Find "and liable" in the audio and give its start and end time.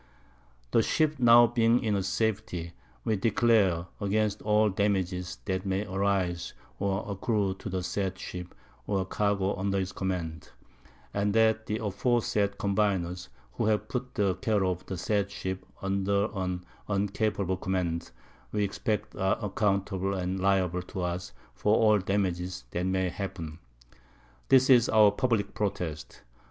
20.15-20.81